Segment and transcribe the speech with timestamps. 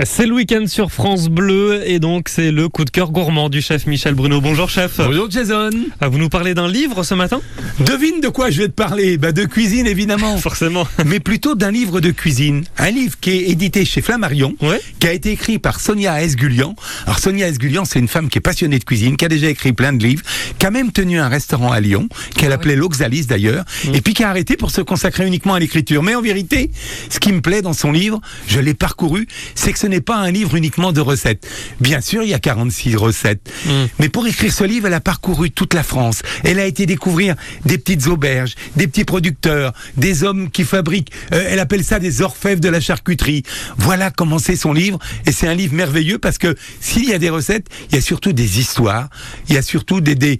[0.00, 3.60] C'est le week-end sur France Bleu et donc c'est le coup de cœur gourmand du
[3.60, 4.40] chef Michel Bruno.
[4.40, 4.96] Bonjour chef.
[4.96, 5.68] Bonjour Jason.
[6.00, 7.42] Ah, Vous nous parlez d'un livre ce matin?
[7.78, 10.36] Devine de quoi je vais te parler bah De cuisine évidemment.
[10.38, 10.88] Forcément.
[11.04, 12.64] Mais plutôt d'un livre de cuisine.
[12.78, 14.80] Un livre qui est édité chez Flammarion, Ouais.
[14.98, 16.74] qui a été écrit par Sonia Esgulian.
[17.04, 19.74] Alors Sonia Esgulian, c'est une femme qui est passionnée de cuisine, qui a déjà écrit
[19.74, 20.22] plein de livres,
[20.58, 24.24] qui a même tenu un restaurant à Lyon, qu'elle appelait l'Oxalis d'ailleurs, et puis qui
[24.24, 26.02] a arrêté pour se consacrer uniquement à l'écriture.
[26.02, 26.70] Mais en vérité,
[27.10, 30.16] ce qui me plaît dans son livre, je l'ai parcouru, c'est que ce n'est pas
[30.16, 31.44] un livre uniquement de recettes.
[31.80, 33.52] Bien sûr, il y a 46 recettes.
[33.98, 36.22] Mais pour écrire ce livre, elle a parcouru toute la France.
[36.44, 41.44] Elle a été découvrir des petites auberges, des petits producteurs, des hommes qui fabriquent, euh,
[41.48, 43.42] elle appelle ça des orfèvres de la charcuterie.
[43.76, 45.00] Voilà comment c'est son livre.
[45.26, 48.02] Et c'est un livre merveilleux parce que s'il y a des recettes, il y a
[48.02, 49.08] surtout des histoires,
[49.48, 50.38] il y a surtout des, des,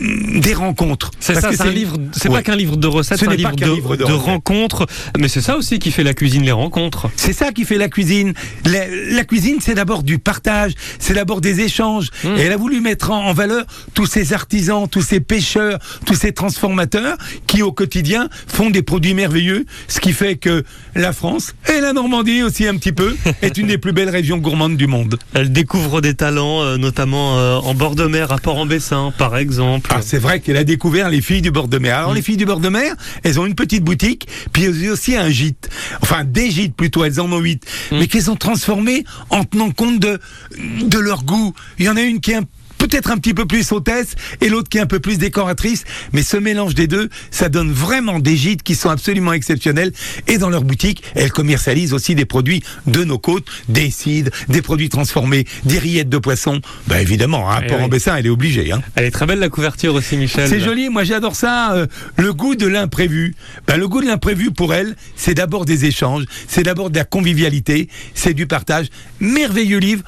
[0.00, 1.10] des rencontres.
[1.20, 1.96] C'est ça, c'est un livre.
[2.12, 2.36] C'est Ouais.
[2.36, 4.20] pas qu'un livre de recettes, Ce c'est un livre de, livre de de recettes.
[4.26, 4.86] rencontres.
[5.18, 7.08] Mais c'est ça aussi qui fait la cuisine, les rencontres.
[7.16, 8.34] C'est ça qui fait la cuisine.
[8.64, 12.08] La, la cuisine, c'est d'abord du partage, c'est d'abord des échanges.
[12.24, 16.14] Et elle a voulu mettre en, en valeur tous ces artisans, tous ces pêcheurs, tous
[16.14, 17.16] ces transformateurs
[17.46, 19.64] qui, au quotidien, font des produits merveilleux.
[19.88, 23.66] Ce qui fait que la France, et la Normandie aussi un petit peu, est une
[23.68, 25.18] des plus belles régions gourmandes du monde.
[25.34, 29.85] Elle découvre des talents, euh, notamment euh, en bord de mer, à Port-en-Bessin, par exemple.
[29.90, 31.98] Ah, c'est vrai qu'elle a découvert les filles du bord de mer.
[31.98, 34.92] Alors, les filles du bord de mer, elles ont une petite boutique, puis elles ont
[34.92, 35.68] aussi un gîte.
[36.02, 37.64] Enfin, des gîtes plutôt, elles en ont huit.
[37.92, 40.18] Mais qu'elles ont transformé en tenant compte de,
[40.58, 41.54] de leur goût.
[41.78, 42.44] Il y en a une qui est un-
[42.88, 45.84] peut-être un petit peu plus hôtesse et l'autre qui est un peu plus décoratrice.
[46.12, 49.92] Mais ce mélange des deux, ça donne vraiment des gîtes qui sont absolument exceptionnels.
[50.26, 54.62] Et dans leur boutique, elles commercialisent aussi des produits de nos côtes, des cides, des
[54.62, 56.60] produits transformés, des rillettes de poisson.
[56.86, 57.84] Bah évidemment, hein, Eh pour oui.
[57.84, 58.72] en Bessin, elle est obligée.
[58.72, 58.82] Hein.
[58.94, 60.48] Elle est très belle la couverture aussi, Michel.
[60.48, 61.74] C'est joli, moi j'adore ça.
[61.74, 63.34] euh, le goût de l'imprévu.
[63.66, 67.04] Ben, le goût de l'imprévu pour elle, c'est d'abord des échanges, c'est d'abord de la
[67.04, 68.86] convivialité, c'est du partage.
[69.20, 70.02] Merveilleux livre.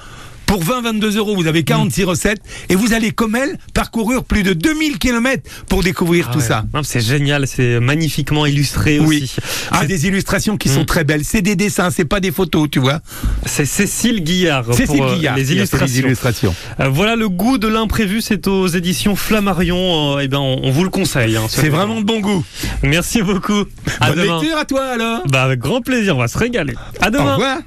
[0.48, 4.54] Pour 20-22 euros, vous avez 46 recettes et vous allez, comme elle, parcourir plus de
[4.54, 6.44] 2000 kilomètres pour découvrir Ah tout ouais.
[6.44, 6.64] ça.
[6.84, 9.20] C'est génial, c'est magnifiquement illustré Oui.
[9.24, 9.36] aussi.
[9.70, 10.86] Ah, des illustrations qui sont Mm.
[10.86, 11.24] très belles.
[11.24, 13.00] C'est des dessins, c'est pas des photos, tu vois.
[13.44, 16.54] C'est Cécile Guillard Cécile euh, Guillard les illustrations.
[16.80, 20.16] Euh, voilà le goût de l'imprévu, c'est aux éditions Flammarion.
[20.16, 21.36] Euh, eh ben, on, on vous le conseille.
[21.36, 22.42] hein, ce C'est vraiment de bon goût.
[22.82, 23.64] Merci beaucoup.
[24.00, 24.40] À Bonne demain.
[24.40, 25.20] lecture à toi alors.
[25.28, 26.74] Bah, avec grand plaisir, on va se régaler.
[27.02, 27.34] À Au demain.
[27.34, 27.58] revoir.